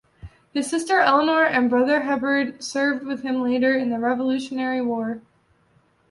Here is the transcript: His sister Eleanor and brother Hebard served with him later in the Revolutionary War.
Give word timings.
His 0.51 0.67
sister 0.67 0.99
Eleanor 0.99 1.43
and 1.43 1.69
brother 1.69 2.01
Hebard 2.01 2.63
served 2.63 3.03
with 3.05 3.21
him 3.21 3.43
later 3.43 3.75
in 3.75 3.91
the 3.91 3.99
Revolutionary 3.99 4.81
War. 4.81 5.21